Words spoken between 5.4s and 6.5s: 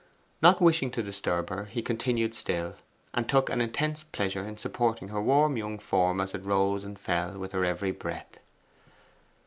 young form as it